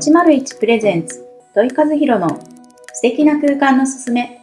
[0.00, 2.40] 801プレゼンツ土井和弘の
[2.94, 4.40] 素敵な空間のすすめ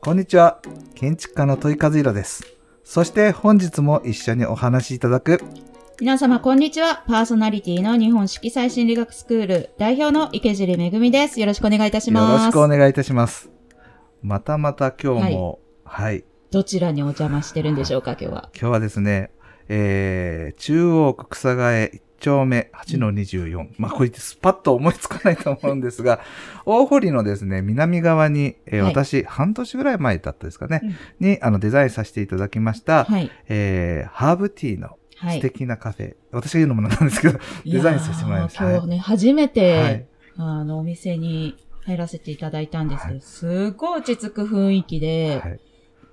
[0.00, 0.60] こんにちは。
[0.96, 2.42] 建築家の問い和弘です。
[2.82, 5.40] そして本日も一緒にお話しいただく、
[6.00, 7.04] 皆様、こんにちは。
[7.06, 11.38] パーソナリティの日本色彩心理学スクール代表の池尻めぐみです。
[11.38, 12.46] よろしくお願いいたしよます。
[12.46, 13.48] ろしくお願いいたします。
[14.22, 18.50] またまた今日も、はい、どちらにお邪魔してるんでしょうか、今日は。
[18.58, 19.30] 今日はですね、
[19.68, 23.68] えー、中央区草ヶ谷1丁目8-24。
[23.78, 26.20] まあ、これスパッと思いつかないと思うんですが、
[26.64, 33.30] 大堀のですね、南側に、えーはい私、半年ぐらい前だったですかね、うんに、あの、デザインさせていただきました、はい。
[33.48, 35.36] えー、ハーブティーのはい。
[35.36, 36.14] 素敵なカフェ。
[36.32, 38.68] 私が言うのもなんですけど、デザインさせてもらいました。
[38.68, 45.60] 今日ね、初めて、はいあの、お店に入らせていただいたんですけど、はいすごい落ち着く雰囲気で、はい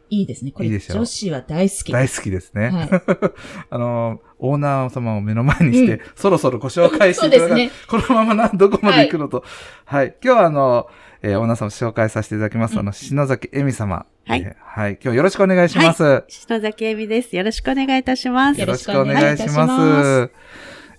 [0.10, 0.52] い、いですね。
[0.52, 1.92] これいい女子は大好き。
[1.92, 2.70] 大好きですね。
[2.70, 2.90] はい。
[3.70, 9.44] あの、オーナー様を目の前にして、そろそろご紹介していただねこのままな、どこまで行くのと。
[9.86, 10.16] はい。
[10.24, 10.88] 今日はあの、
[11.22, 12.74] えーオーナー様を紹介させていただきます。
[12.74, 14.06] うんあの、篠崎恵美様。
[14.26, 15.00] はいえーはい。
[15.04, 16.24] 今日よろしくお願いします。
[16.28, 17.36] 篠崎恵美です。
[17.36, 18.60] よろしくお願いいたします。
[18.60, 19.56] よろしくお願いいたし。
[19.56, 19.68] ま
[20.04, 20.32] す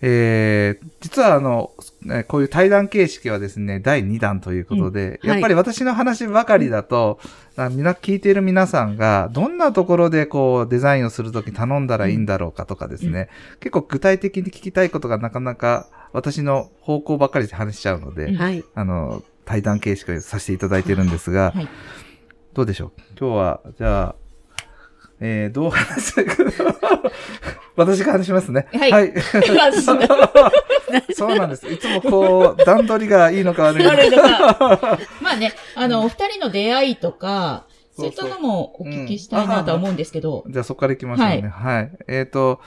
[0.02, 5.30] えー、実はあの、ねこういう対談形式はですね、第2弾ということで、うん。
[5.30, 7.20] やっぱり私の話ばかりだと、
[7.56, 13.28] あみな、聞いている皆さんが、どんなところでこう、デザインをするとき頼んだらいいんだろうかとかですね、
[13.60, 18.36] 結構具体的に聞きたいことがなかなか私の方向ばっかりで話しちゃうので、うん。
[18.36, 18.64] はい。
[18.74, 21.68] あの、対談形式をさせていただいてるんですが、はい。
[22.54, 23.00] どうでしょう？
[23.18, 24.14] 今日は、じゃあ、
[25.20, 26.14] えー、どう話す？
[27.76, 28.68] 私が話しますね。
[28.72, 29.14] はいはい。
[31.14, 31.68] そうなんです。
[31.68, 34.98] いつもこう、段取りがいいのか悪いのか。
[35.22, 40.44] まあね、あの、お二人の出会いとか、そういったのもお聞きしたいなとは思うんですけど。
[40.48, 41.48] じゃあそこから行きましょうね。
[41.48, 41.90] はい。
[42.08, 42.60] えっ、と、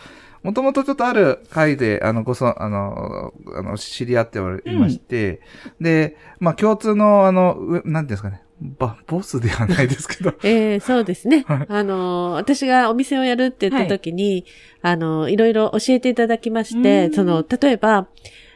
[0.44, 5.40] もともとちょっとある会で、あの、ごそ、あの、あの、知り合っておりまして、
[5.80, 11.44] で、まあ、共通の、あの、うなんていうんですかね、バ、ボスではないですけど、 えー、そうですね。
[11.48, 11.66] はい。
[11.68, 14.46] あのー、私がお店をやるって言った時に、
[14.82, 17.14] あのー、いろいろ教えていただきましてう、ん。
[17.14, 18.08] その、例えば、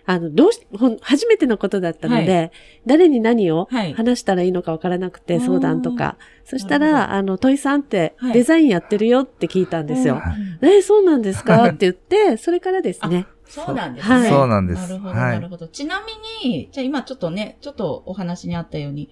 [0.10, 2.52] あの、どうし、ほん、初めてのことだったので、は
[2.86, 3.94] 誰に何をはい。
[3.94, 5.42] 話したらいいのかわからなくて、うん。
[5.42, 6.18] 相談とか。
[6.46, 8.34] そしたら、あの、問いさんってはい。
[8.34, 10.22] デザインやってるよって聞いたんですよ。
[10.62, 10.70] うん。
[10.70, 11.66] えー、そうなんですか？
[11.66, 13.26] って言って、それからですね。
[13.44, 14.16] そうなんですね。
[14.16, 14.30] はい。
[14.30, 14.82] そうなんです。
[14.82, 15.32] なるほど、はい。
[15.34, 15.68] なるほど。
[15.68, 16.02] ちな
[16.44, 19.10] みに、じゃあ今ちょっとね、ちょっとお話にあったように、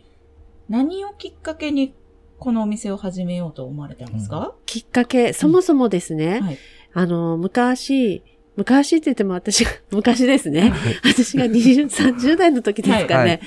[0.70, 1.94] 何をきっかけに
[2.40, 6.58] このお店を始めようと思われたんですか、きっかけ、そもそもですね、はい。
[6.94, 8.24] あの、昔、
[8.56, 10.74] 昔って言っても私が、 昔ですね。
[11.04, 13.30] 私が20、30代の時ですかね。
[13.30, 13.40] はい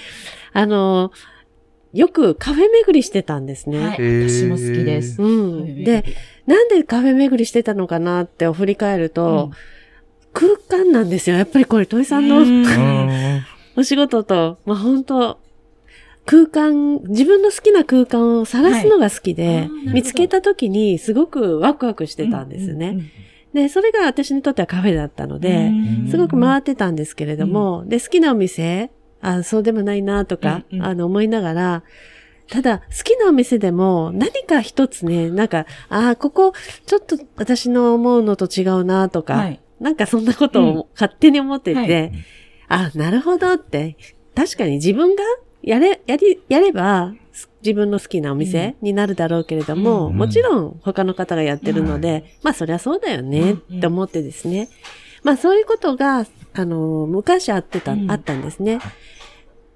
[0.52, 1.12] あの、
[1.92, 3.78] よくカフェ巡りしてたんですね。
[3.78, 4.28] はい。
[4.28, 5.22] 私も好きです。
[5.22, 5.84] うん。
[5.84, 6.04] で、、
[6.46, 9.50] なんでカフェ巡りしてたのかなって振り返ると、
[10.32, 11.36] 空間なんですよ。
[11.36, 12.42] やっぱりこれ、トイさんの
[13.76, 15.38] お仕事と、まあ本当
[16.28, 19.70] 空間、自分の好きな空間を探すのが好きで、はい。
[19.94, 22.98] 見つけた時にすごくワクワクしてたんですね。
[23.54, 25.72] で、それが私にとってはカフェだったので、
[26.10, 28.90] すごく回ってたんですけれども、で、好きなお店、
[29.22, 30.84] あ、そうでもないなとか、うんうん。
[30.84, 31.82] あの、思いながら、
[32.50, 36.52] ただ、好きなお店でも何か一つね、なんか、あ、ここ、
[36.84, 39.60] ちょっと私の思うのと違うなとか、はい。
[39.80, 42.12] なんかそんなことを勝手に思ってて、はい。
[42.68, 43.96] あ、なるほどって、
[44.34, 45.24] 確かに自分が
[45.68, 54.70] やれ、やり、やれば、す自分の好きなお店になるだろうけれども、うんもちろん他の方がやってるので、まあそりゃそうだよねうんって思ってですね。
[55.22, 56.24] まあそういうことが、
[56.54, 58.78] あの、昔あってた、うんあったんですね。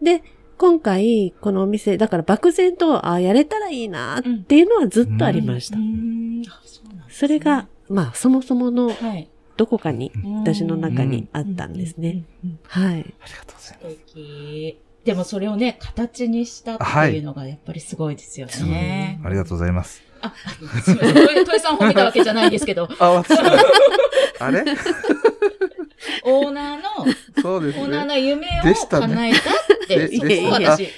[0.00, 0.22] で、
[0.56, 5.76] 今回、このお店、だから漠然と、あやれたらいいなっていうのはずっとありました。
[5.76, 9.28] うんあそうなんですねそれが、まあそもそものはい。
[9.58, 12.25] どこかに、うん私の中にあったんですね。。
[12.44, 12.94] うんうんうんはい。
[12.94, 13.08] ありが
[13.47, 14.91] とうございます。
[15.04, 19.20] でもそれをね、形にしたっていうのがやっぱりすごいですよね。
[19.24, 20.02] ありがとうございます。
[20.20, 20.92] あ、すみませ
[21.42, 21.44] ん。
[21.44, 23.58] トイさん褒めたわけじゃないですけど、 あ、私が？
[24.38, 24.64] あれ？
[26.25, 26.82] オーナーの、
[27.43, 28.06] そうですオーナーね。
[28.06, 29.43] の夢を叶えたっ
[29.88, 30.88] て、でそこでした私。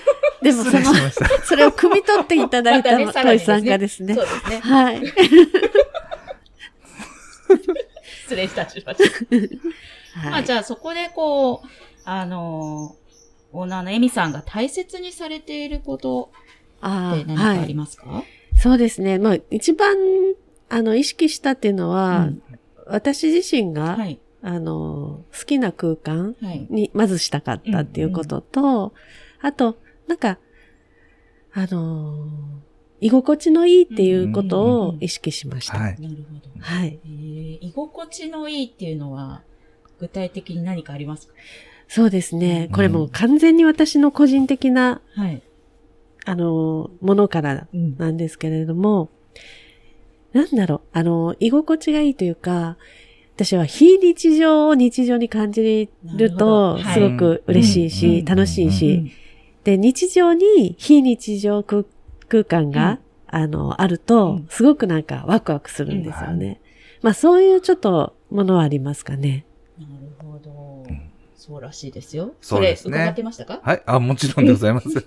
[0.42, 0.82] でもその。
[1.44, 4.24] それを汲み取っていただいたまたねさらにですねトイさんがですねそう。
[4.24, 4.60] ですね。
[4.60, 5.02] はい。
[8.22, 9.36] 失礼いたしました。
[10.30, 10.40] まはい。
[10.40, 11.68] あじゃあそこでこう、
[12.04, 12.99] あのー
[13.52, 16.30] オーナーのエミさんが大切にされていること
[16.80, 17.74] あって何かあり。
[17.74, 18.24] ますか、
[18.56, 19.18] そうですね。
[19.18, 19.96] まあ、一番、
[20.68, 22.42] あの、意識したっていうのは、うん
[22.92, 24.18] 私自身が、はい。
[24.42, 26.66] あの、好きな空間はい。
[26.70, 28.94] にまずしたかったっていうことと、
[29.40, 29.76] あと、
[30.08, 30.38] なんか、
[31.52, 32.26] あの、
[33.00, 35.78] 居心地のいいっていうことを意識しました。
[35.78, 36.00] はい。
[36.00, 36.50] なるほど。
[36.58, 36.98] はい。
[37.04, 39.42] えー居心地のいいっていうのは、
[40.00, 41.34] 具体的に何かありますか？
[41.92, 42.66] そうですね。
[42.68, 45.42] うんこれもう完全に私の個人的な、はい。
[46.24, 47.96] あの、ものからうん。
[47.98, 49.10] なんですけれども、
[50.32, 52.76] なんだろう、あの、居心地がいいというか、
[53.34, 59.10] 私は非日常を日常に感じなるるとすごく嬉しいし、うん楽しいうんし、
[59.64, 61.82] で、日常に非日常空
[62.28, 62.98] 空間が、うん
[63.32, 66.60] あの、あると、うんすごくなんかワクワクするんですよね。
[67.02, 69.44] まあそういうちょっとものはありますかね。
[69.76, 70.09] なる。
[71.40, 72.34] そうらしいですよ。
[72.42, 73.08] そうですね。
[73.10, 73.60] ってましたか？
[73.62, 73.82] はい。
[73.86, 74.88] あ、もちろんでございます。
[74.94, 75.06] やっ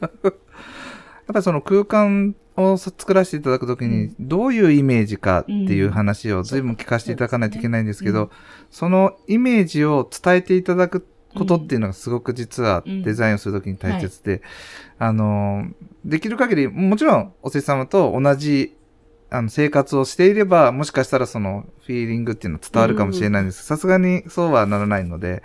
[1.28, 8.16] ぱりその空間を作らせていただくときに、どういうイメージかっていう話を随分聞かせていただかないといけないんですけうん。
[8.16, 8.32] ど、
[8.72, 13.04] そのイメージを伝えていただくことっていうのがすごく実はうん。
[13.04, 14.42] デザインをするときに大切で、
[14.98, 15.68] あの、
[16.04, 18.76] できる限り、もちろんおせ様と同じ
[19.30, 23.66] あの生活をしていれば、もしかしたらそのフィーリングっていうのは伝わるかもしれないんです。
[23.66, 25.44] さすがにそうはならないので、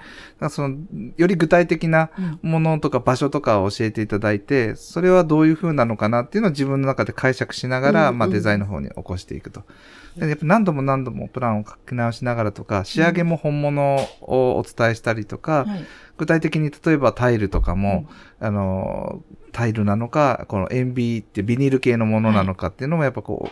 [0.51, 0.77] その、
[1.17, 2.11] より具体的な
[2.43, 9.65] うんものとか場所とかを教えていただいて、それはどういう風なのかなっていうのを自分の中で解釈しながら、うんまあデザインの方に起こしていくと。
[10.17, 15.85] でやっぱ何度も何度もプランを書き直しながらとか、仕上げも本物をお伝えしたりとか、はい。
[16.19, 18.09] 具体的に例えばタイルとかも、
[18.41, 23.51] あの、タイルなのか、この塩ビってビニール系のものなのかっていうのもやっぱこ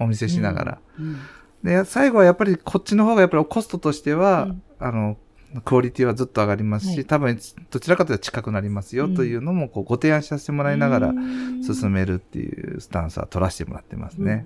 [0.00, 0.78] う、お見せしながら。
[0.98, 1.18] うん
[1.66, 4.62] で、最後はやっぱりこっちの方がやっぱりコストとしては、うん。
[4.78, 5.16] あの、
[5.64, 7.04] クオリティはずっと上がりますし、はい。
[7.04, 7.38] 多分
[7.70, 11.62] どちらかというと近くなりますよというのもこうご提案させてもらいながらうん。
[11.64, 14.44] 進めるっていうスタンスは取らせてもらってますね。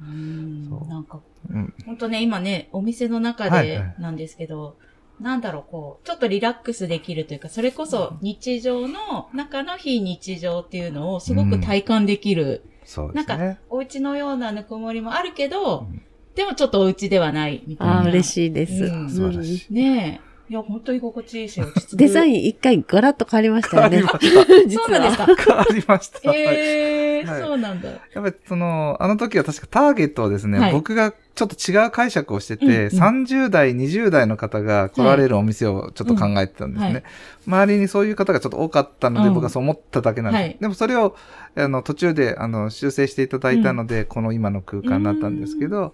[0.00, 0.66] うん。
[0.68, 0.88] そう。
[0.88, 1.74] なんか、うん。
[1.86, 3.94] 本当ね、今ね、お店の中ではいはい。
[4.00, 4.76] なんですけど、
[5.20, 13.58] なんだろう、こう、ちょっとリラックスできるというか、それこそ日常の中の非日常っていうのをすごく体感できる、そうですなんね。
[13.68, 16.02] お家のようなぬくもりもあるけど、うん
[16.36, 17.94] でもちょっとお家ではないみたいな。
[17.98, 18.84] ああ、嬉しいです。
[18.84, 19.74] うん素晴らしい。
[19.74, 20.26] ねえ。
[20.48, 21.96] いや、本当に居心地いいし、落ち着く。
[21.96, 24.04] デザイン一回ガラッと変わりましたよねあり。
[24.06, 24.78] ました。
[24.78, 25.26] そうなんですか？
[25.44, 26.28] 変わりました。
[26.28, 27.88] はいええはいそうなんだ。
[27.90, 32.78] やっぱりその、あの時は確かターゲットをですね、はい僕がちょっと違う解釈をしてて、うんうん
[33.24, 36.88] 30代、20代の方が来られるお店をちょっと考えてたんですね。
[36.88, 37.02] うんはい
[37.48, 40.42] 周りにそういう方がちょっと多かったので、うん僕はそう思っただけなんです。
[40.42, 41.16] はいでもそれを、
[41.56, 45.92] あの、途中で、あの、修正していただいたので、この今の空間になったんですけど、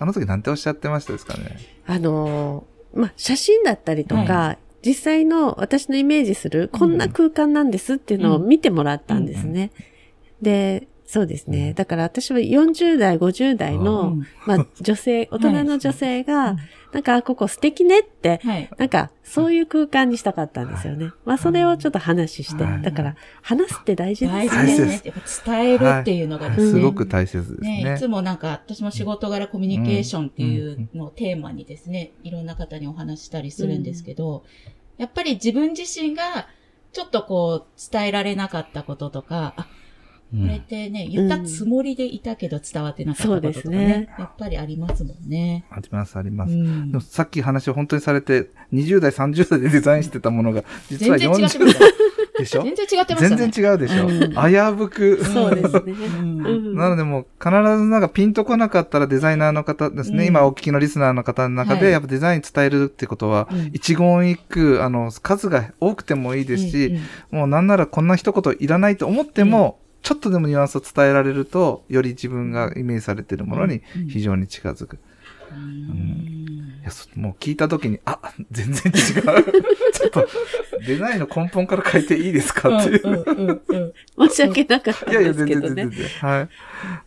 [0.00, 1.58] あの時なんておっしゃってましたですかね？
[1.86, 9.70] あのーまあ、写真だったりとか、実際の私のイメージするこんな空間なんですっていうのを見てもらったんですね。
[10.42, 11.74] で、そうですね。
[11.74, 16.58] だから私は40代、50代の、うんまあ、女性、 大人の女性が、うん
[16.92, 18.70] なんか、あここ素敵ねって、はい。
[18.76, 21.12] なんか、そういう空間にしたかったんですよね。
[21.24, 22.64] まあ、それをちょっと話して。
[22.64, 25.12] はいだから、話すって大事です大事大事でですすね。
[25.14, 26.70] やっぱ伝えるっていうのがですね。
[26.72, 27.94] すごく大切ですねね。
[27.94, 34.42] いつもなんか、私も仕事柄コミュニケーションっていうのをテーマにですね、いろんな方にお話ししたりするんですけど、
[34.98, 36.48] やっぱり自分自身が、
[36.92, 39.68] ちょっとこう、伝えられなかったこととか、あ、
[40.30, 43.78] これってね、言ったつもりでいたけど伝わってなかったこととかそうですね。
[43.86, 45.64] ね、やっぱりありますもんね。
[45.70, 46.52] あります、あります。
[46.52, 46.92] うん。
[46.92, 51.84] でもさっき話を本当にされて、20代、30代でデザインしてたものが、実は全然違ってま40した。
[52.38, 52.62] でしょ？
[52.62, 53.36] 全然違ってましたね。
[53.36, 54.78] 全然違うでしょ、うん。
[54.78, 55.24] 危うく。
[55.24, 55.94] そうですね。
[56.74, 60.26] なのでもう必ずなんかピンとこなかったらデザイナーの方ですね、うん。
[60.28, 61.92] 今お聞きのリスナーの方の中で、はい。
[61.92, 63.70] やっぱデザイン伝えるってことは、うん。
[63.72, 67.38] 一言一句、あの、数が多くてもいいですし、うんうん。
[67.40, 74.98] もうなんならこんな一言いらないと思っても、ちょっとでもニュアンスを伝えられると、より自分がイメージされているものにうん非常に近づく。
[75.52, 75.56] うん
[76.80, 78.18] いやそもう聞いた時に、あ、
[78.52, 79.22] 全然違う。
[79.92, 80.26] ちょっと、
[80.86, 82.78] デザインの根本から変えていいですか？
[82.78, 83.00] っていう。
[83.04, 83.60] うんうんうん
[84.18, 85.96] うん申し訳なかったいやいや、んですけど全然全然ね。
[85.96, 86.30] 全然。
[86.30, 86.48] はい。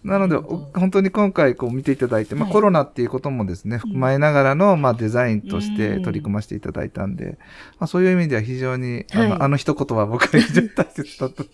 [0.04, 7.38] なので、本当に今回こう見ていただいて、まあはいコロナっていうこともですね、踏まえながらの、まあデザインとしてうん取り組ませていただいたんで、
[7.80, 11.46] まあそういう意味では非常に、あはいの、あの一言は僕は非常に大切だと。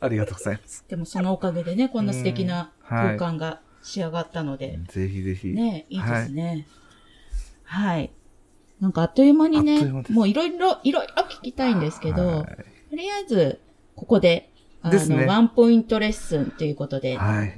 [0.00, 0.84] ありがとうございます。
[0.88, 5.48] でもそのおかげでね、こんな素敵な空間が仕上がったので、ぜひぜひ。
[5.48, 6.66] ね、いいですね。
[7.64, 8.10] はい。
[8.80, 12.46] なんかあっという間にねもういろいろ、いろいろ聞きたいんですけど、はい
[12.90, 13.60] とりあえず、
[13.94, 14.50] ここで、
[14.82, 17.54] あですねの、ワンポイントレッスンということで、はい。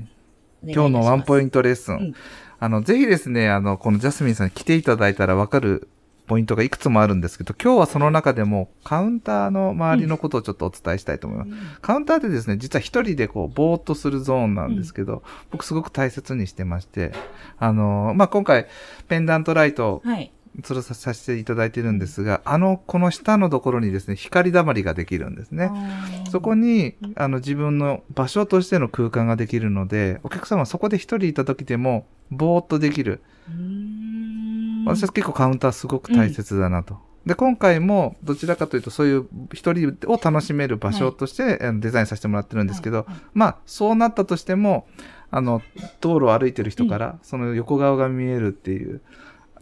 [0.62, 1.94] 今日のワンポインントレッスン。
[1.94, 2.14] うん
[2.62, 5.88] あの、ぜひですね、あの、このジャスミンさんに来ていただいたらわかる
[6.32, 11.80] ポイントがいくつもあるんですけど、今日はその中でもカウンターの周りのことをちょっとお伝えしたいと思います。
[11.82, 17.12] カウンターってですね、実は一人でこう、ぼーっとするゾーンなんですけど、僕すごく大切にしてまして、
[17.58, 18.66] あの、まあ、今回、
[19.08, 20.32] ペンダントライトはい。
[20.60, 25.70] 吊るささせていただいてるんですが、あの、この下のところにですね、光だまりができるんですね。
[26.30, 33.22] そこに、あの、自分の場所としての空間ができるので、お客様はそこで一人いた時でも、ぼーっとできる。
[34.86, 36.98] 私は結構カウンターすごく大切だなと。
[37.26, 44.86] で、今回もどちらかというとそういう一人を楽しめる場所として、デザインさせてもらってるんですけど、はいはいまあ、そうなったとしても、
[45.30, 45.62] あの、
[46.00, 49.00] 道路を歩いてる人から、その横顔が見えるっていう、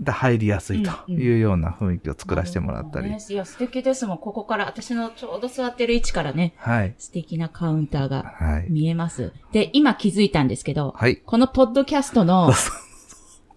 [0.01, 3.11] で入りやすいというような雰囲気を作らせてもらったり。
[3.11, 4.19] なるほどねいや、素敵ですもん。
[4.19, 6.95] ここから、私のちょうど座ってる位置からね、はい。
[6.97, 8.67] 素敵なカウンターがはい。
[8.71, 9.35] 見えます。
[9.53, 11.19] で、今気づいたんですけど、はい。
[11.19, 12.51] このポッドキャストの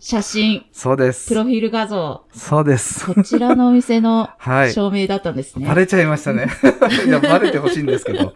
[0.05, 1.35] 写真、そうですプ。
[1.35, 3.05] ロフィール画像、そうです。
[3.05, 4.73] こちらのお店の はい。
[4.73, 5.65] 照明だったんですね。
[5.65, 6.47] バレちゃいましたね。
[7.07, 8.33] いや、バレてほしいんですけど。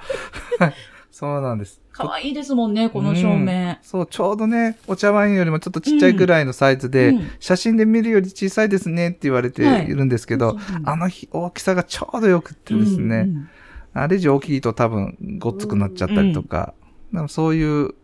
[0.59, 0.73] はい。
[1.11, 1.81] そうなんです。
[1.91, 3.75] 可愛いですもんね、この照明。
[3.81, 13.49] そう、ちょうどね、お茶ワインよりもちょっとちっちゃいぐらいのサイズで、うん写真で見るより小さいですねって言われているんですけど、はいあの日大きさがちょうどよくってですね、うんうん
[13.93, 16.73] あれ以上大きいと多分ごっつくなっちゃったりとか、
[17.11, 17.95] でもそういう、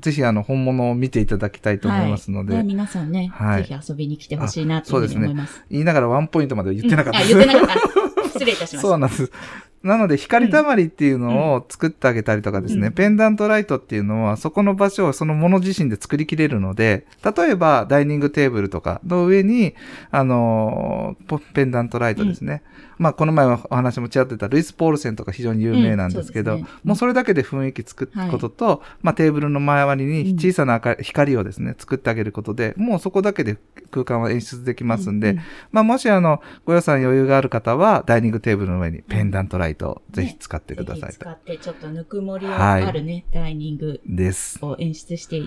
[0.00, 5.62] ぜひあの本物を見ていただきたいと思いますので、はいね皆さんね、はいぜひ遊びに来てほしいなというふうに思います。
[5.70, 7.36] 言いながらワンポイントまでは言ってなかったうんあ、です。
[7.36, 8.28] 言ってなかった。
[8.30, 8.78] 失礼いたしました。
[8.88, 9.32] そうなんです。
[9.82, 12.92] なので、光たまりっていうのを作ってあげたりとかですね、うん。
[12.92, 19.74] ペンダントライトっていうのは、そこの場所をそのもの自身で作りきれるので、例えば、ダイニングテーブルとかの上に、
[20.10, 21.16] あの
[21.54, 22.62] ペンダントライトですね。
[22.98, 26.58] まあ、この前はお話もちらっと出たルイス・ポールセンとか非常に有名なんですけど、うん。
[26.58, 33.56] そうねもうそれだけで雰囲気作ることと、まあ、テーブルの周りに小さな光をですね、作ってあげることで、もうそこだけで
[33.90, 35.42] 空間は演出できますんで、うんうん。
[35.72, 41.06] まあ、もしあの、ご予算余裕がある方は、ダイニングテーブルの上にペンダントライトをぜひ使ってくださいと。
[41.06, 44.58] ぜひ使って、ちょっとぬくもりがあるね、ダイニングです。
[44.62, 45.42] を演出して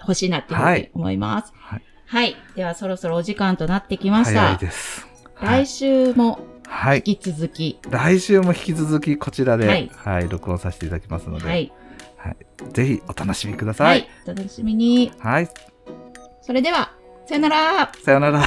[0.00, 1.52] ほしいなっていうふうに思います。
[1.56, 1.82] はい。
[2.06, 2.36] はい。
[2.54, 4.40] では、そろそろお時間となってきました。
[4.40, 5.06] 早いです。
[5.34, 5.66] はい来。
[5.66, 7.02] 週もはい。
[7.04, 9.72] 引き続き、来週も引き続きこちらで、は
[10.12, 11.72] はいい、録音させていただきますので、はい。
[12.72, 14.00] ぜひお楽しみくだはさい。
[14.00, 14.04] い。
[14.24, 15.12] お楽しみに。
[15.18, 15.48] はい。
[16.42, 16.92] それでは、
[17.26, 18.46] さよならさよなら。